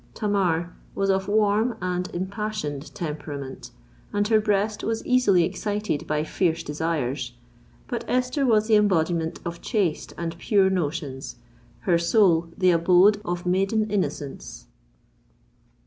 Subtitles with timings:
[0.15, 3.69] Tamar was of warm and impassioned temperament,
[4.11, 7.33] and her breast was easily excited by fierce desires;
[7.87, 13.91] but Esther was the embodiment of chaste and pure notions—her soul the abode of maiden
[13.91, 14.65] innocence!